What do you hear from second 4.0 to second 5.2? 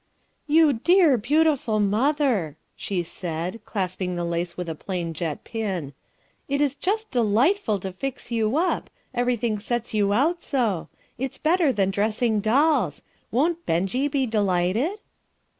the lace with a plain